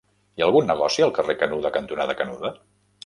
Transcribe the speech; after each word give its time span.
Hi 0.37 0.43
ha 0.43 0.45
algun 0.45 0.65
negoci 0.71 1.05
al 1.07 1.13
carrer 1.19 1.35
Canuda 1.43 1.73
cantonada 1.77 2.17
Canuda? 2.23 2.53